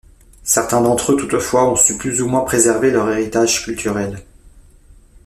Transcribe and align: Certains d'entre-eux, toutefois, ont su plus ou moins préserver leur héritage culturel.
Certains 0.43 0.81
d'entre-eux, 0.81 1.15
toutefois, 1.15 1.71
ont 1.71 1.75
su 1.75 1.95
plus 1.95 2.23
ou 2.23 2.27
moins 2.27 2.41
préserver 2.41 2.89
leur 2.89 3.07
héritage 3.11 3.63
culturel. 3.63 4.23